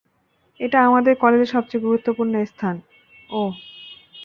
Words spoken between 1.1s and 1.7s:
কলেজের